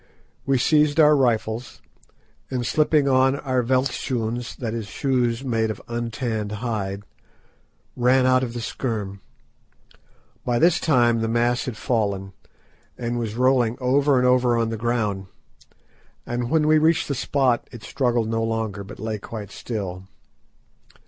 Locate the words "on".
3.07-3.35, 14.57-14.69